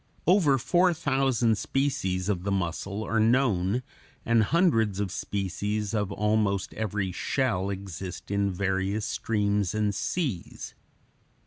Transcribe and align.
Over 0.25 0.57
four 0.57 0.95
thousand 0.95 1.59
species 1.59 2.27
of 2.27 2.41
the 2.43 2.51
mussel 2.51 3.03
are 3.03 3.19
known, 3.19 3.83
and 4.25 4.41
hundreds 4.45 4.99
of 4.99 5.11
species 5.11 5.93
of 5.93 6.11
almost 6.11 6.73
every 6.73 7.11
shell 7.11 7.69
exist 7.69 8.31
in 8.31 8.51
various 8.51 9.05
streams 9.05 9.75
and 9.75 9.93
seas. 9.93 10.73